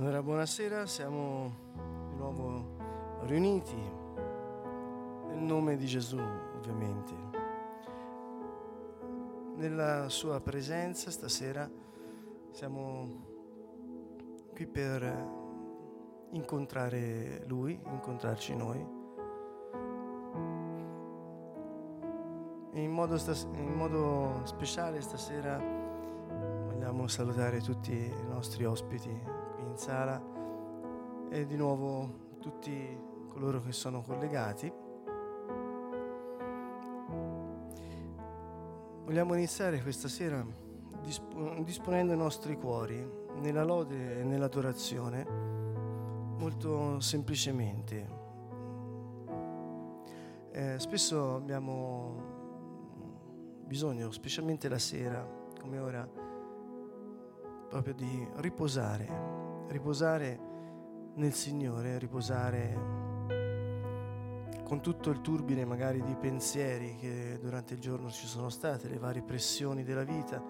[0.00, 1.52] Allora, buonasera, siamo
[2.08, 2.78] di nuovo
[3.24, 3.76] riuniti
[5.26, 7.12] nel nome di Gesù, ovviamente.
[9.56, 11.70] Nella sua presenza stasera
[12.50, 13.08] siamo
[14.54, 15.02] qui per
[16.30, 18.78] incontrare Lui, incontrarci noi.
[22.72, 29.39] In modo, stas- in modo speciale stasera vogliamo salutare tutti i nostri ospiti
[29.80, 30.22] sala
[31.30, 32.98] e di nuovo tutti
[33.30, 34.70] coloro che sono collegati.
[39.04, 40.44] Vogliamo iniziare questa sera
[41.64, 43.02] disponendo i nostri cuori
[43.36, 45.26] nella lode e nell'adorazione
[46.36, 48.18] molto semplicemente.
[50.52, 52.28] Eh, spesso abbiamo
[53.64, 55.26] bisogno, specialmente la sera,
[55.58, 56.06] come ora,
[57.68, 59.39] proprio di riposare
[59.70, 60.38] riposare
[61.14, 62.98] nel Signore, riposare
[64.64, 68.98] con tutto il turbine magari di pensieri che durante il giorno ci sono state, le
[68.98, 70.42] varie pressioni della vita,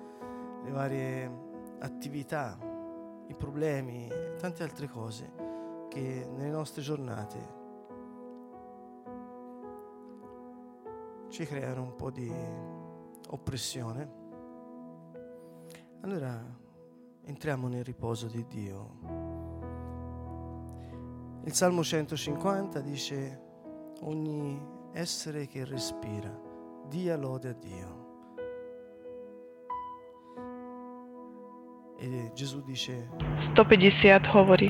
[0.63, 1.49] le varie
[1.79, 2.59] attività,
[3.29, 5.33] i problemi, tante altre cose
[5.89, 7.59] che nelle nostre giornate
[11.29, 12.31] ci creano un po' di
[13.29, 14.19] oppressione.
[16.03, 16.69] Allora
[17.25, 18.99] entriamo nel riposo di Dio.
[21.45, 23.41] Il Salmo 150 dice,
[24.03, 24.61] ogni
[24.93, 26.31] essere che respira,
[26.89, 27.99] dia lode a Dio.
[32.03, 33.09] E Gesù dice,
[33.55, 34.69] 150 hovorí.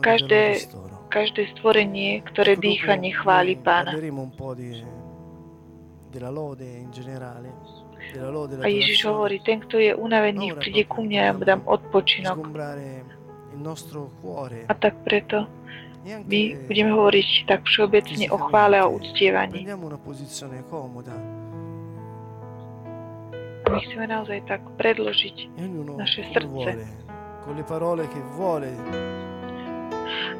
[0.00, 0.56] Každé,
[1.12, 3.92] každé stvorenie, ktoré dýcha, nechváli Pána.
[8.62, 12.38] A Ježiš hovorí, ten, kto je unavený, príde ku mne a ja mu dám odpočinok.
[14.68, 15.46] A tak preto
[16.02, 19.62] my budeme hovoriť tak všeobecne o chvále a uctievaní.
[23.62, 25.36] My chceme naozaj tak predložiť
[25.96, 26.70] naše srdce.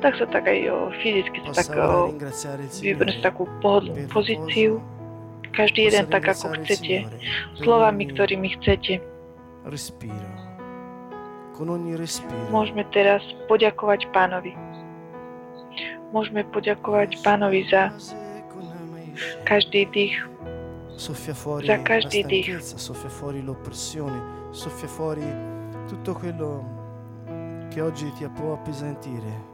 [0.02, 0.58] Tak sa tak aj
[1.00, 1.78] fyzicky sa tak
[2.82, 4.82] vybrnúť takú pohodlnú pozíciu
[5.52, 7.06] každý jeden tak, ako chcete,
[7.60, 9.00] slovami, ktorými chcete.
[12.50, 14.56] Môžeme teraz poďakovať Pánovi.
[16.10, 17.92] Môžeme poďakovať Pánovi za
[19.44, 20.16] každý dých,
[20.98, 22.58] za každý dých.
[22.60, 25.24] Soffia fuori l'oppressione, soffia fuori
[25.86, 26.64] tutto quello
[27.68, 29.50] che oggi ti può appesantire.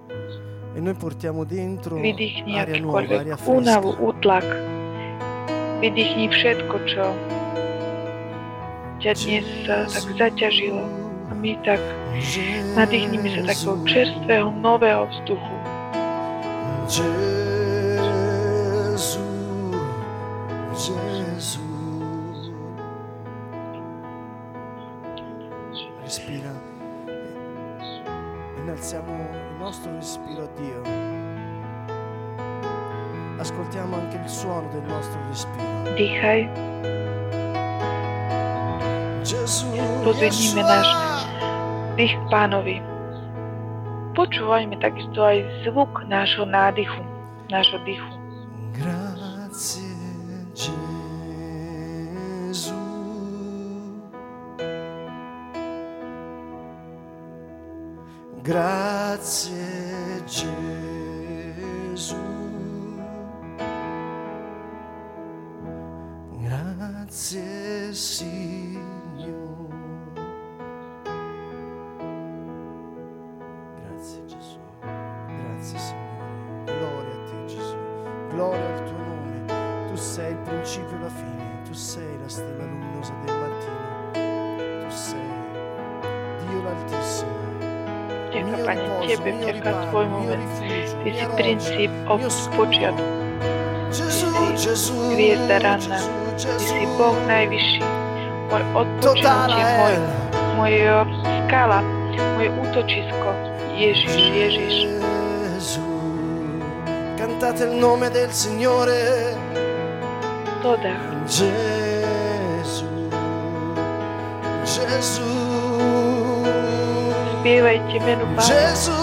[0.74, 3.80] E noi portiamo dentro aria nuova, aria fresca.
[5.78, 7.14] Vydýchni všetko, čo
[8.98, 10.82] ťa dnes tak zaťažilo.
[11.30, 11.78] A my tak
[12.74, 15.54] nadýchnime sa takého čerstvého, nového vzduchu.
[26.02, 26.52] Respira.
[28.58, 30.97] Innalziamo il nostro respiro a Dio.
[34.38, 35.66] Suono del nostro respiro.
[35.98, 36.46] Dýchaj.
[40.06, 40.88] Pozvedníme náš
[41.98, 42.78] dých Pánovi.
[44.14, 47.02] Počúvajme takisto aj zvuk nášho nádychu,
[47.50, 48.12] nášho dýchu.
[48.78, 49.90] Grazie,
[50.54, 52.78] Gesù.
[58.46, 59.98] Grazie,
[67.18, 68.78] Grazie Signore.
[73.74, 74.58] Grazie Gesù.
[75.26, 76.78] Grazie Signore.
[76.78, 77.76] Gloria a te Gesù.
[78.28, 79.88] Gloria al tuo nome.
[79.88, 81.60] Tu sei il principio e la fine.
[81.64, 84.86] Tu sei la stella luminosa del mattino.
[84.86, 85.28] Tu sei
[86.46, 87.36] Dio l'Altissimo.
[88.30, 90.58] Niech Panie Ciebie czeka Twój moment.
[90.58, 92.20] Ty jesteś princip od
[92.56, 93.02] początku.
[93.90, 94.94] Ty Gesù, Gesù,
[95.58, 96.27] ranna.
[96.38, 97.82] Si Boh najvyšší.
[98.46, 99.94] Môj odpočinutie, môj,
[100.54, 100.74] môj
[101.50, 101.82] skala,
[102.38, 103.30] moje útočisko.
[103.74, 104.74] Ježiš, Ježiš.
[107.18, 109.34] Cantate il nome del Signore.
[110.62, 110.94] Toda.
[111.26, 112.86] Gesù.
[114.62, 115.26] Gesù.
[117.42, 118.46] Spievajte menu Pána.
[118.46, 118.94] Gesù,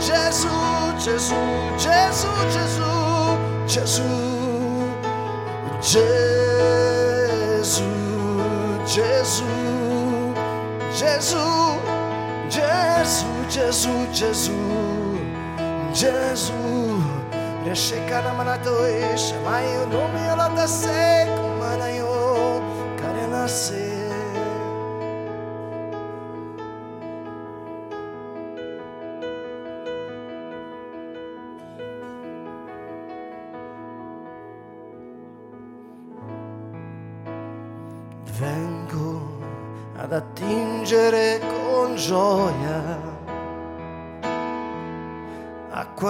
[0.00, 0.56] Gesù,
[0.96, 1.36] Gesù,
[1.76, 2.88] Gesù, Gesù,
[3.68, 4.08] Gesù,
[5.80, 6.51] Gesù,
[8.92, 9.42] Jesus,
[10.92, 11.80] Jesus,
[12.50, 14.52] Jesus, Jesus, Jesus,
[15.94, 16.52] Jesus.
[17.64, 22.60] Rechecada manatoe, chamai o nome ela tá seco, maranhão,
[23.00, 23.81] cara nasceu.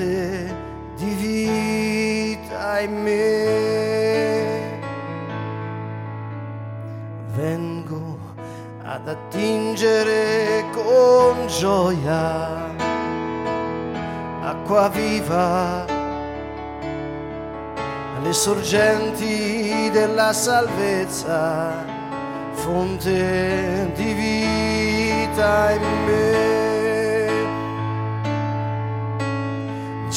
[0.00, 0.54] fonte
[0.96, 4.78] di vita in me.
[7.34, 8.18] Vengo
[8.82, 12.68] ad attingere con gioia
[14.42, 15.84] acqua viva
[18.16, 21.84] alle sorgenti della salvezza,
[22.52, 26.69] fonte di vita in me.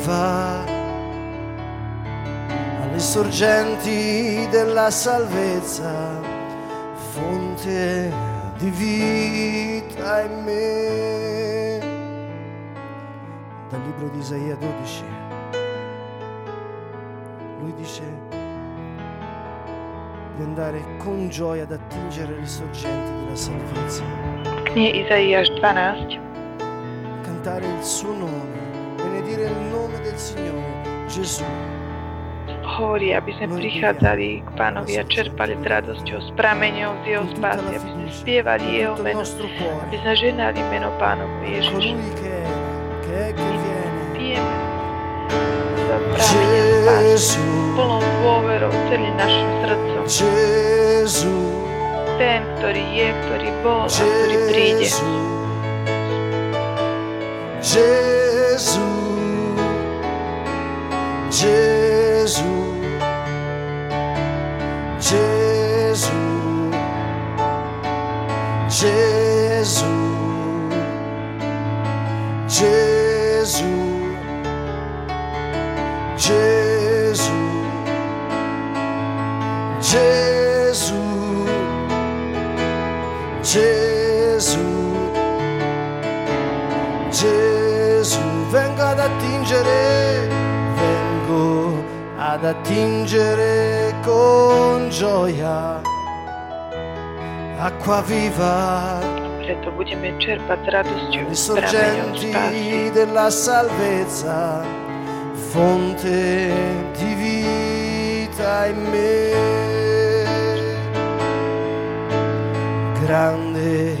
[0.00, 0.64] viva
[2.82, 6.20] alle sorgenti della salvezza,
[7.12, 8.12] fonte
[8.58, 11.78] di vita in me.
[13.68, 15.04] Dal libro di Isaia 12.
[17.60, 18.02] Lui dice
[20.36, 24.02] di andare con gioia ad attingere le sorgenti della salvezza.
[24.64, 26.20] Knihe Izaiáš 12.
[27.22, 28.59] Cantare il suo nome,
[29.30, 31.44] benedire il nome del Signore, Gesù.
[32.80, 37.70] Hovorí, aby sme prichádzali k Pánovi a čerpali s radosťou z prameňov z Jeho spásy,
[37.76, 39.22] aby sme spievali Jeho meno,
[39.84, 41.98] aby sme ženali meno Pánovu Ježišu.
[44.16, 44.54] Pijeme
[45.76, 47.42] za prameňom spásy,
[47.74, 50.04] plnou dôverou celým našim srdcom.
[52.20, 54.88] Ten, ktorý je, ktorý bol a ktorý príde.
[57.60, 58.99] Gesù,
[61.30, 62.42] Jesus,
[64.98, 66.10] Jesus,
[68.68, 69.84] Jesus,
[72.48, 73.62] Jesus,
[76.18, 77.30] Jesus,
[79.80, 80.90] Jesus,
[83.42, 84.56] Jesus,
[87.12, 88.18] Jesus,
[88.50, 90.29] venga da ti, Jerez.
[92.32, 95.80] Ad attingere con gioia.
[97.58, 99.00] Acqua viva.
[99.40, 99.58] Le
[101.34, 104.62] sorgenti della salvezza,
[105.32, 106.52] fonte
[106.96, 109.32] di vita in me.
[113.04, 113.96] Grande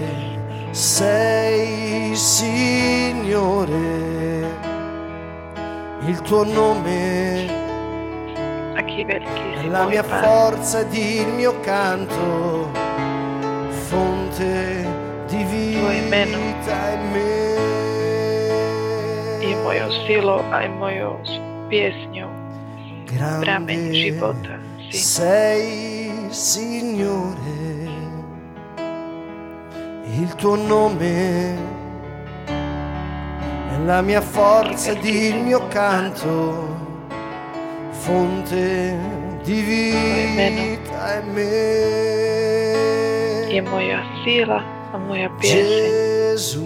[0.70, 3.78] sei, Signore,
[6.06, 7.39] il tuo nome
[9.00, 10.22] Si la mia Pán.
[10.22, 12.68] forza ed il mio canto,
[13.88, 14.86] fonte
[15.26, 17.56] di vita in me.
[19.40, 21.16] Je mojou silou aj mojou
[21.72, 22.28] piesňou.
[23.08, 24.54] Prameň Grande života
[24.90, 24.98] si.
[24.98, 27.88] sei, Signore,
[30.20, 31.56] il tuo nome
[32.46, 36.89] è la mia forza ed il mio canto,
[38.00, 38.96] fonte
[39.44, 41.48] di vita e me.
[43.52, 46.64] Je moja sila a moja pieseň.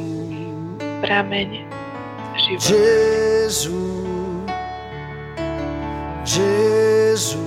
[1.03, 1.67] Prameň
[2.39, 2.71] života.
[2.71, 3.83] Jezu,
[6.25, 7.45] Jezu,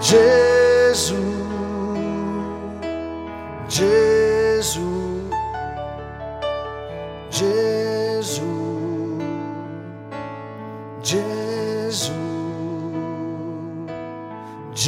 [0.00, 1.22] Jezu,
[3.68, 4.90] Jezu,
[7.30, 8.59] Jezu.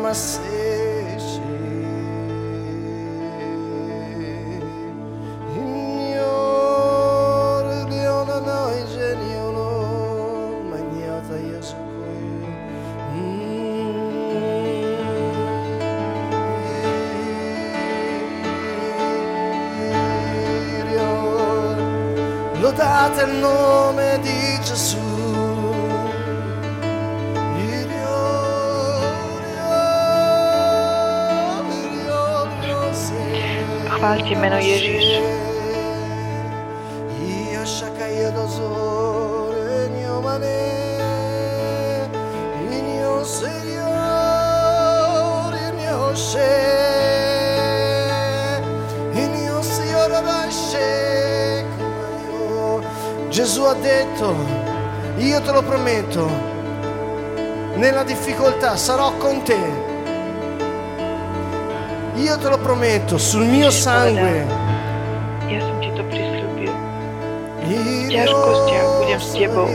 [0.00, 0.40] ma se
[1.16, 1.42] c'è
[5.52, 6.28] Signore
[7.88, 11.34] Leona noi genio no magnata
[23.22, 25.07] il nome di Gesù.
[49.12, 51.64] Inyo serio rashe
[53.28, 54.34] Gesù ha detto
[55.16, 56.28] io te lo prometto
[57.76, 59.87] nella difficoltà sarò con te
[62.18, 64.44] io te lo prometto sul mio sangue
[65.48, 66.72] Ja ti to prislúbil.
[67.64, 67.70] V
[68.12, 69.68] ťažkostiach budem s tebou.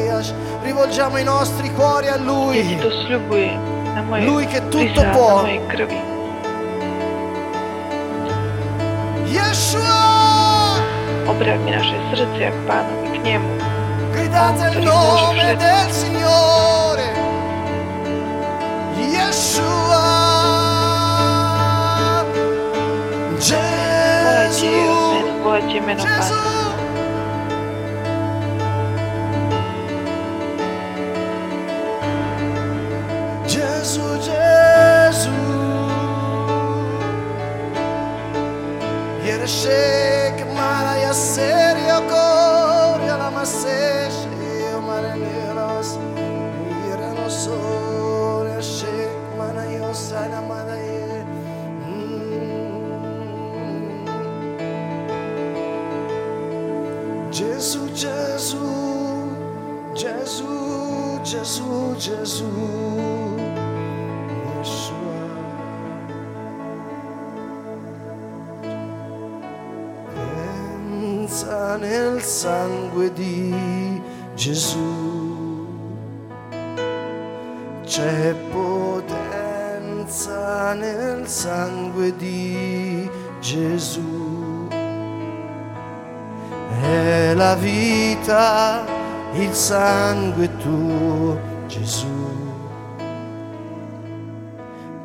[0.63, 2.61] Rivolgiamo i nostri cuori a Ja ti Lui.
[2.77, 3.57] to sľubujem
[3.95, 5.41] na moje Lui che tutto può.
[5.41, 5.99] na mojej krvi.
[9.25, 10.01] Yeshua!
[11.25, 13.51] Obráťme naše srdcia k Pánovi, k Nemu.
[14.13, 16.82] Gridate il nome del Signore.
[25.73, 26.62] 이面的 날.
[61.33, 62.45] Gesù, Gesù,
[64.53, 65.25] Yeshua.
[70.13, 73.99] Pensa nel sangue di
[74.35, 75.65] Gesù,
[77.83, 79.55] c'è potenza
[80.75, 83.09] nel sangue di
[83.39, 84.67] Gesù.
[86.79, 88.92] È la vita,
[89.35, 92.07] il sangue tuo, Gesù.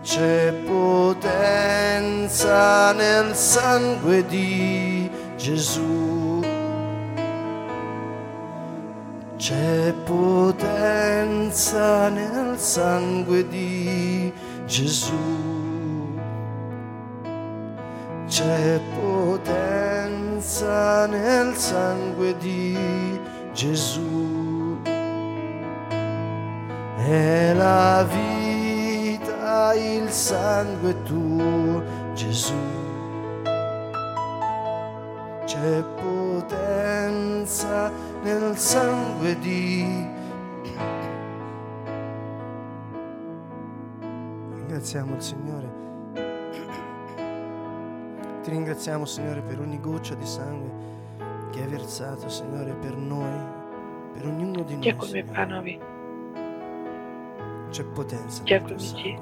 [0.02, 6.40] C'è potenza nel sangue di Gesù.
[9.36, 14.32] C'è potenza nel sangue di
[14.66, 15.46] Gesù.
[18.26, 23.17] C'è potenza nel sangue di
[23.58, 24.78] Gesù.
[26.96, 31.82] È la vita, il sangue tuo,
[32.14, 32.54] Gesù.
[35.44, 37.90] C'è potenza
[38.22, 40.06] nel sangue di
[44.54, 45.68] Ringraziamo il Signore.
[48.44, 50.97] Ti ringraziamo, Signore, per ogni goccia di sangue
[51.50, 53.32] che hai versato, Signore, per noi,
[54.14, 54.84] per ognuno di noi.
[54.84, 55.74] Ďakujeme Pánovi.
[57.70, 58.42] C'è potenza.
[58.44, 59.12] Ďakujeme Ti,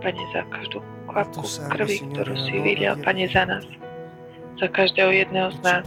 [0.00, 0.78] Pane, za každú
[1.08, 3.64] kvapku krvi, ktorú si vylial, Pane, za nás.
[4.60, 5.82] Za každého jedného z nás.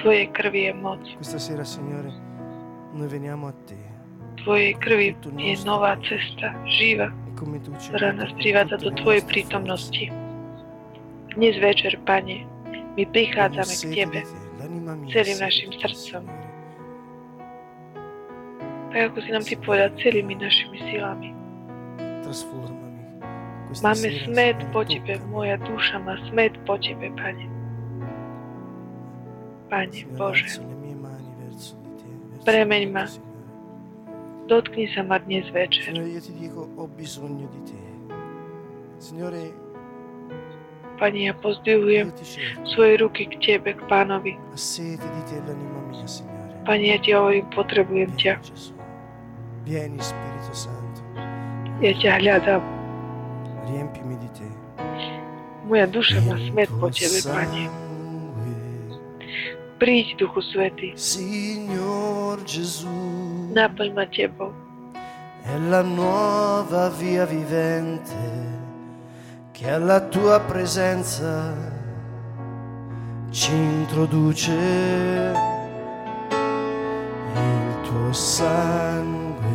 [0.00, 1.02] Tvojej krvi je moc.
[1.20, 2.08] Questa sera, Signore,
[2.96, 3.76] noi veniamo a Te.
[4.40, 10.08] Tvojej krvi je nová cesta, živa, ktorá nás privádza do Tvojej prítomnosti.
[11.36, 12.48] Dnes večer, Pane,
[13.00, 14.20] my prichádzame k Tebe
[15.08, 16.22] celým našim srdcom.
[18.92, 21.32] Tak ako si nám Ty povedal, celými našimi silami.
[23.80, 27.48] Máme smet po Tebe, moja duša má smet po Tebe, Pane.
[29.72, 30.60] Pane Bože,
[32.44, 33.08] premeň ma
[34.50, 35.94] Dotkni sa ma dnes večer.
[35.94, 37.78] Signore, io ti dico, ho bisogno di te.
[38.98, 39.69] Signore,
[41.00, 42.12] Pani, ja pozdvihujem
[42.76, 44.36] svoje ruky k Tebe, k Pánovi.
[46.68, 48.36] Pani, ja Ti hovorím, potrebujem ťa.
[51.80, 52.62] Ja ťa hľadám.
[55.64, 57.64] Moja duša má smet po Tebe, Pane.
[59.80, 60.92] Príď, Duchu Svety.
[63.56, 64.52] Naplň ma Tebou.
[65.40, 68.59] È la nuova via vivente
[69.60, 71.52] che alla tua presenza
[73.28, 74.52] ci introduce
[77.34, 79.48] il tuo sangue.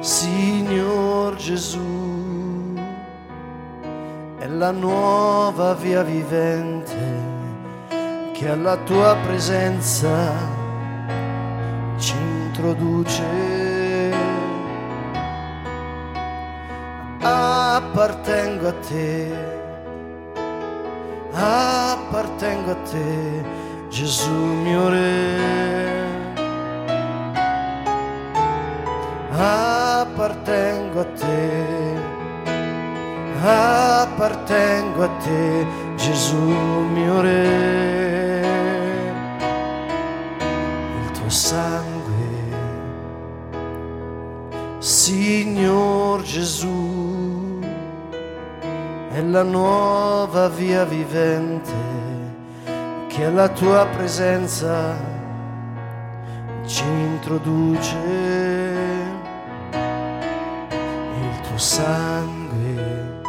[0.00, 2.74] Signor Gesù,
[4.38, 6.94] è la nuova via vivente
[8.34, 10.10] che alla tua presenza
[11.96, 13.61] ci introduce.
[17.94, 19.30] Appartengo a te,
[21.34, 23.44] appartengo a te,
[23.90, 25.36] Gesù mio Re.
[29.36, 31.98] Appartengo a te,
[33.44, 36.38] appartengo a te, Gesù
[36.94, 38.42] mio Re.
[41.04, 41.91] Il tuo sangue
[49.32, 51.72] la nuova via vivente
[53.08, 54.94] che alla tua presenza
[56.66, 57.96] ci introduce
[59.72, 63.20] il tuo sangue.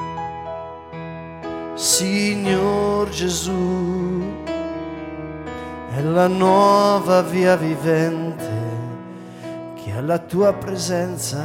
[1.73, 4.21] Signor Gesù,
[5.95, 8.53] è la nuova via vivente
[9.95, 11.41] alla tua presenza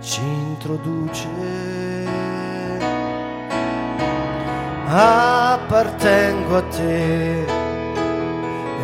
[0.00, 1.83] ci introduce.
[4.96, 7.44] Appartengo a te,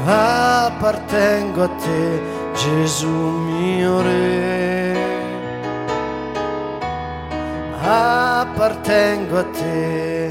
[0.07, 2.21] appartengo a te,
[2.55, 4.97] Gesù mio Re.
[7.81, 10.31] Appartengo a te,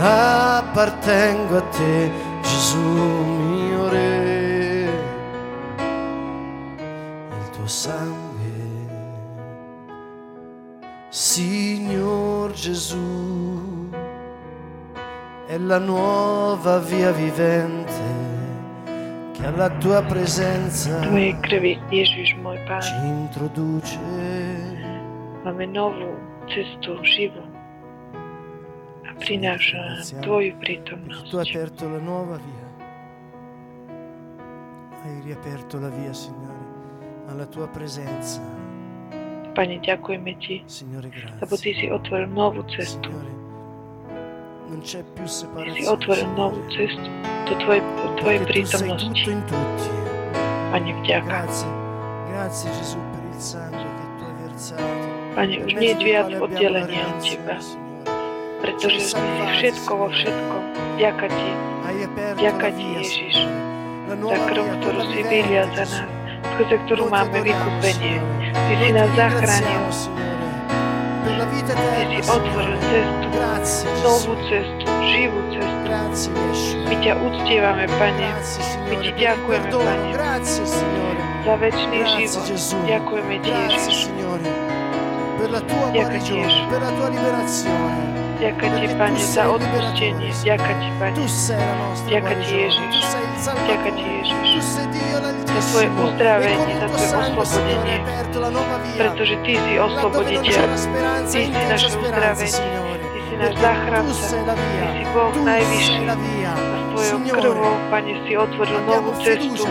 [0.00, 2.10] appartengo a te,
[2.42, 4.20] Gesù mio Re.
[7.70, 8.88] sangue.
[11.10, 13.59] Signor Gesù,
[15.50, 17.90] è la nuova via vivente
[19.32, 23.98] che alla tua presenza Tvoje krvi, Ježiš môj Pán, ci introduce.
[25.42, 26.14] Máme novú
[26.46, 27.42] cestu živú
[29.02, 31.26] a prináša Tvoju prítomnosť.
[31.26, 32.66] Tu hai aperto la nuova via.
[35.02, 36.62] Hai riaperto la via, Signore
[37.26, 38.38] alla tua presenza.
[39.58, 43.10] Pane, ďakujeme Ti, Signore, lebo Ty si otvoril novú cestu.
[43.10, 43.39] Signore,
[45.74, 47.08] si otvoril novú cestu
[47.50, 47.82] do Tvojej,
[48.22, 49.22] tvojej prítomnosti.
[50.70, 51.50] Pane, vďaka.
[55.34, 57.58] Pane, už nie je viac oddelenia od Teba,
[58.62, 59.18] pretože si
[59.58, 60.62] všetko vo všetkom.
[61.02, 61.50] Ďaká Ti,
[62.38, 63.36] ďaká Ti Ježiš,
[64.10, 66.20] za krv, ktorú si vylial za nás
[66.60, 68.20] skrze ktorú máme vykúpenie.
[68.52, 69.82] Ty si nás zachránil.
[71.50, 73.26] Si otvoril cestu,
[74.06, 75.90] novú cestu, živú cestu.
[76.86, 78.28] My ťa uctievame, Pane.
[78.86, 80.10] My ti ďakujeme, Pane,
[81.42, 82.46] za väčší život.
[82.86, 83.98] Ďakujeme Ti, Ježiš.
[85.40, 88.29] per la tua guarigione, per la tua liberazione.
[88.40, 90.32] Vďaka Ti, Pane, za odpustenie.
[90.32, 91.16] Vďaka Ti, Pane.
[92.08, 92.96] Vďaka Ti, Ježiš.
[93.44, 94.64] Vďaka Ti, Ježiš.
[95.44, 97.96] Za Tvoje uzdravenie, za Tvoje oslobodenie.
[98.96, 100.60] Pretože Ty si osloboditeľ.
[101.28, 102.64] Ty si naše uzdravenie.
[102.96, 104.26] Ty si náš záchranca.
[104.56, 106.00] Ty si Boh najvyšší.
[106.08, 106.16] A
[106.56, 109.68] s Tvojou krvou, Pane, si otvoril novú cestu.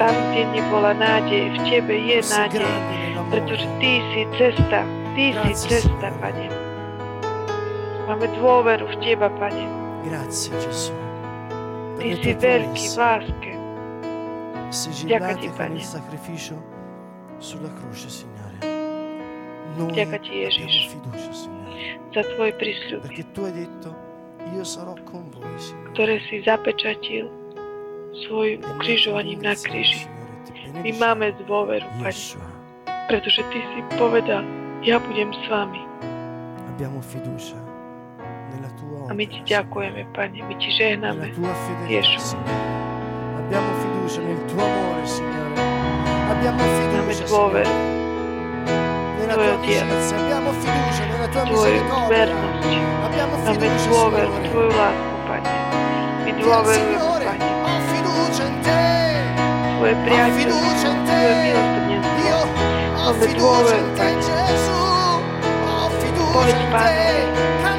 [0.00, 2.64] Tam, kde nebola nádej, v Tebe je nádej.
[3.28, 4.88] Pretože Ty si cesta.
[5.12, 6.63] Ty si cesta, Pane.
[8.04, 9.64] Máme dôveru v Teba, Pane.
[10.04, 10.92] Grazie, Gesù.
[11.96, 13.50] Ty si veľký v láske.
[15.08, 15.80] Ďaká Ti, Pane.
[15.80, 16.60] sacrificio
[17.40, 18.60] sulla croce, Signore.
[19.80, 20.92] Noi Ďaká Ti, Ježiš.
[20.92, 21.96] Fiducia, Signore.
[22.12, 23.00] Za Tvoj prísľub.
[23.08, 23.88] Perché Tu hai detto,
[24.52, 25.96] io sarò con voi, Signore.
[25.96, 27.24] Ktoré si zapečatil
[28.28, 30.04] svojim ukrižovaním na kríži.
[30.84, 32.20] My máme dôveru, Pane.
[33.08, 34.44] Pretože Ty si povedal,
[34.84, 35.80] ja budem s vami.
[36.68, 37.63] Abbiamo fiducia
[39.08, 41.28] a my Ti ďakujeme, Pane, my Ti žehname,
[41.88, 42.36] Ješu.
[43.36, 45.60] Abbiamo fiducia nel tuo amore, Signore.
[46.30, 47.74] Abbiamo fiducia, dôveru
[49.18, 50.16] nella tua amicizia.
[50.16, 52.34] Abbiamo fiducia nella tua misericordia.
[53.04, 55.50] Abbiamo fiducia, dôveru, Tvoju lásku, Pane.
[56.24, 57.48] My dôverujeme, Pane.
[57.64, 58.74] Ho fiducia in te.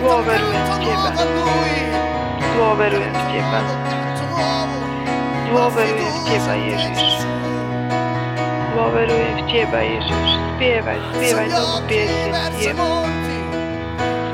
[0.05, 1.25] Głowę ruin w ciebie.
[2.57, 3.59] Głowę ruin w ciebie.
[5.51, 6.25] Głowę ruin w
[6.57, 7.25] Jezus.
[8.73, 10.29] Głowę w ciebie, Jezus.
[10.57, 12.13] Śpiewaj, śpiewaj nową pieśń,
[12.59, 12.79] Jezus.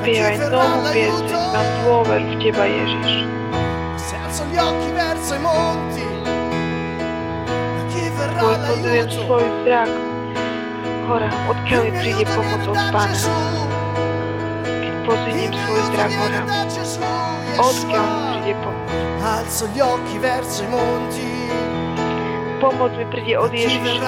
[0.03, 3.12] Śpiewaj nową pieśń, mam głowę w ciebie, Jezus.
[4.25, 4.91] Alzo gli occhi
[10.86, 13.61] i chora, od kiedy przyjdzie pomoc od Pana.
[15.21, 16.41] Pozvediem svoj zrak hora.
[17.53, 18.89] Odkiaľ mi príde pomoc?
[22.57, 24.01] Pomoc mi príde od Ježiša.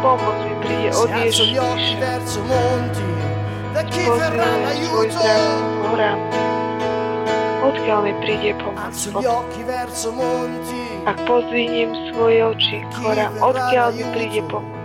[0.00, 1.60] Pomoc mi príde od Ježiša.
[3.72, 5.40] Pozvediem svoj zrak
[5.86, 6.12] hora.
[7.60, 8.92] Odkiaľ mi príde pomoc?
[11.02, 14.79] Ak pozviniem svoje oči k horám, odkiaľ mi príde pomoc?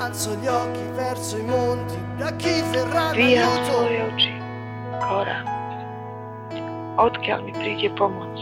[0.00, 3.64] Alzo gli occhi verso i monti, da chi verrà l'aiuto?
[3.68, 4.32] svoje oči
[4.96, 5.46] k horám.
[6.96, 8.32] Odkiaľ mi príde pomoc?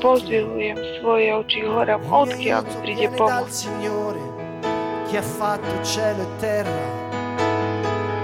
[0.00, 3.52] Pozdvihujem svoje oči k horám, odkiaľ mi príde pomoc?
[5.04, 6.84] Chi ha fatto cielo e terra,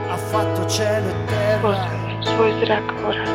[0.09, 1.61] ha fatto cielo e terra.
[1.61, 3.29] Pozdvihujem svoj zrak k horám.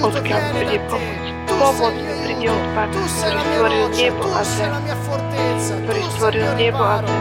[0.00, 1.24] Odkiaľ mi príde pomoc?
[1.60, 4.70] Pomoc mi príde od Pána, ktorý stvoril nebo a zem.
[5.82, 7.18] Ktorý stvoril nebo a zem.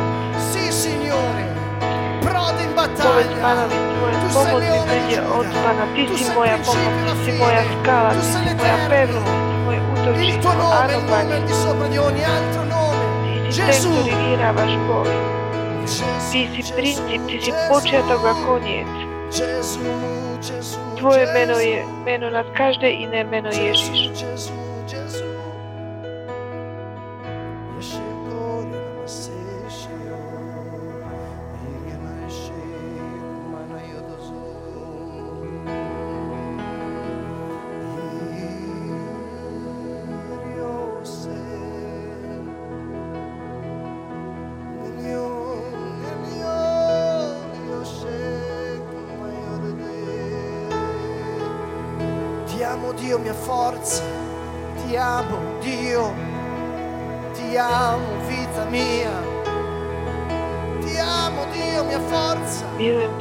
[2.85, 5.85] Povedz Pánovi, tvoje pomoc mi príde od Pána.
[5.93, 10.49] Ty si moja pomoc, Ty si moja skála, Ty si moja si moje útočisko.
[10.53, 11.35] Áno, Pane.
[11.41, 11.53] Ty
[13.49, 15.09] si ten, ktorý vyhrávaš boj.
[15.81, 15.87] Ty
[16.21, 18.89] si princíp, Ty si počiatok a koniec.
[20.95, 24.13] Tvoje meno je meno nad každé iné meno Ježiš.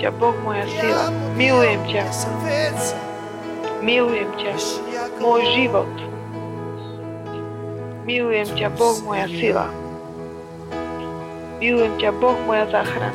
[0.01, 1.09] Ťa, Boh moja sila.
[1.39, 2.05] Milujem ťa.
[3.85, 4.53] Milujem ťa,
[5.21, 5.93] môj život.
[8.05, 9.67] Milujem ťa, Boh moja sila.
[11.61, 13.13] Milujem ťa, Boh moja záchrana.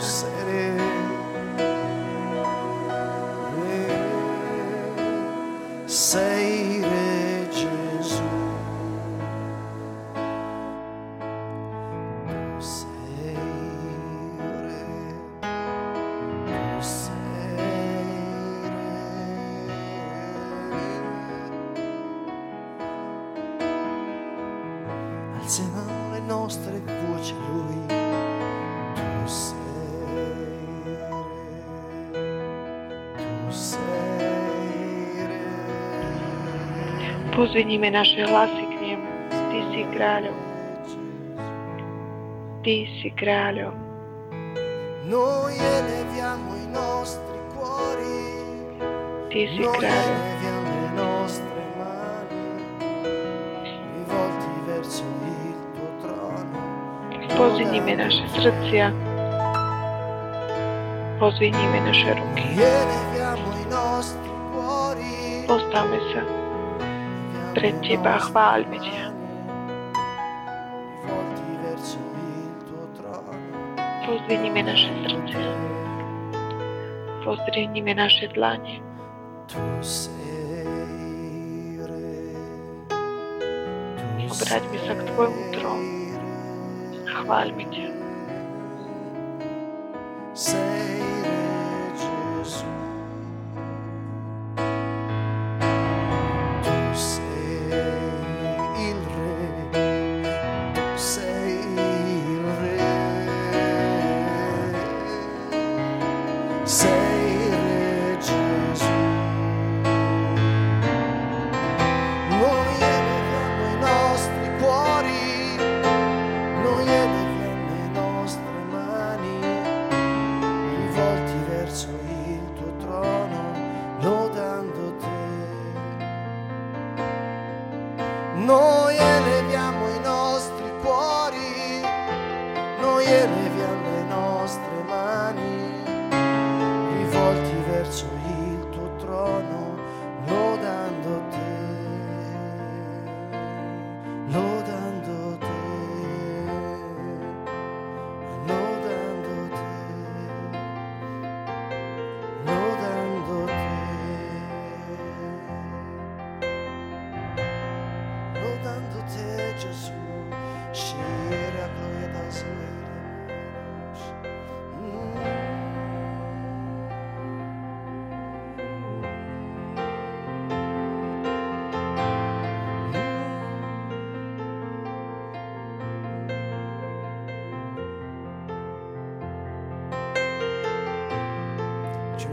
[37.60, 39.12] Pozviníme naše hlasy k nemu.
[39.52, 40.38] Ty si kráľom.
[42.64, 43.76] Ty si kráľom.
[45.12, 48.24] Noi eleviamo i nostri cuori.
[49.28, 50.16] Ti si tuo trono.
[57.36, 58.88] Pozviníme naše srdcia.
[61.20, 62.56] Pozviníme naše ruky.
[65.44, 66.39] Postavme sa
[67.60, 69.04] pred Teba a chváľme Ťa.
[74.08, 75.40] Pozdvihnime naše srdce.
[77.28, 78.80] Pozdvihnime naše dlane.
[84.30, 86.00] Obráťme sa k Tvojmu trónu
[87.06, 87.99] chváľme Ťa.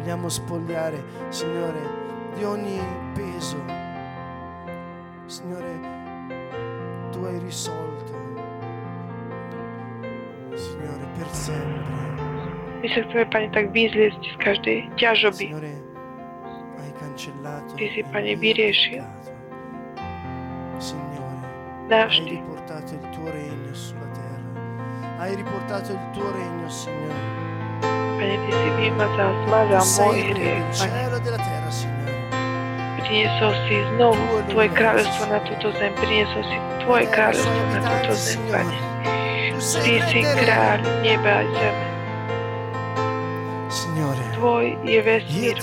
[0.07, 1.81] Vogliamo spogliare, Signore,
[2.35, 2.81] di ogni
[3.13, 3.57] peso.
[5.27, 5.86] Signore,
[7.47, 8.13] risolto,
[10.59, 11.95] Signore, per sempre.
[12.83, 15.47] My sa chceme, Pane, tak vyzliecť z každej ťažoby.
[17.79, 19.07] Ty si, Pane, vyriešil.
[21.87, 22.35] Dáš Ty.
[22.35, 24.51] Hai riportato il tuo regno sulla terra.
[25.23, 27.23] Hai riportato il tuo regno, Signore.
[28.19, 31.06] Pane, Ty si vymazal, zmazal môj hriech, Pane.
[33.07, 38.79] Si znovu Tvoje kráľovstvo na túto zem, priniesol si Tvoje kráľovstvo na túto zem, Pane.
[39.57, 41.87] Ty si kráľ neba a zeme.
[44.37, 45.57] Tvoj je vesmír.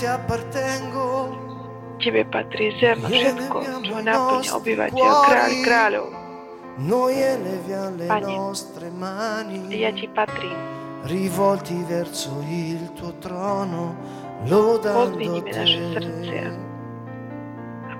[2.00, 6.06] Tebe patrí zem a všetko, tvoj náplň obyvateľ, kráľ kráľov.
[8.08, 8.34] Pane,
[9.68, 13.94] ja Ti patrím rivolti verso il tuo trono,
[14.44, 16.63] lodando te.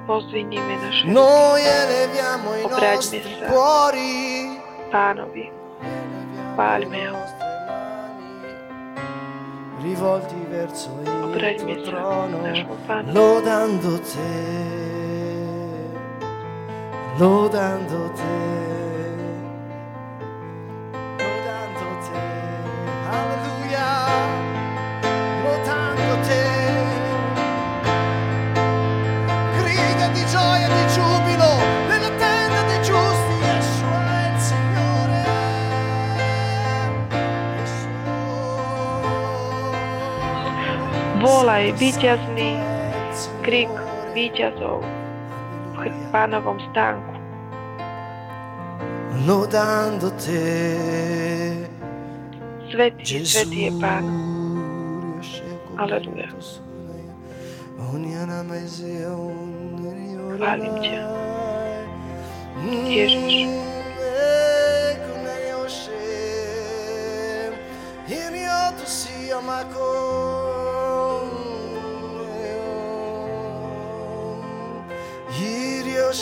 [0.06, 4.60] Pozvinime naše Noi eleviamo i nostri cuori,
[4.92, 5.48] Pánovi,
[6.52, 7.20] chváľme ho.
[9.80, 11.08] Rivolti verso il
[11.56, 12.36] tuo trono,
[13.12, 14.32] lodando te,
[17.16, 18.64] lodando te.
[41.64, 42.60] Volaj víťazný
[43.40, 43.72] krik
[44.12, 44.84] víťazov
[45.80, 47.16] v pánovom stánku.
[49.24, 50.44] Lodando te,
[52.68, 54.04] Svetý, svetý je Pán.
[55.80, 56.28] Aleluja.
[60.36, 61.00] Chválim ťa.
[62.84, 63.48] Ježiš.
[69.24, 70.23] Yamako